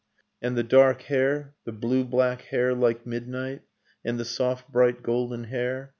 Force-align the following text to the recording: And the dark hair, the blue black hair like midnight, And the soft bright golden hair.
And 0.41 0.57
the 0.57 0.63
dark 0.63 1.03
hair, 1.03 1.53
the 1.63 1.71
blue 1.71 2.03
black 2.03 2.41
hair 2.45 2.73
like 2.73 3.05
midnight, 3.05 3.61
And 4.03 4.19
the 4.19 4.25
soft 4.25 4.67
bright 4.71 5.03
golden 5.03 5.43
hair. 5.43 5.89